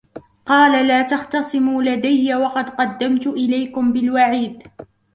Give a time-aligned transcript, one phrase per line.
[0.45, 4.67] قَالَ لَا تَخْتَصِمُوا لَدَيَّ وَقَدْ قَدَّمْتُ إِلَيْكُمْ بِالْوَعِيدِ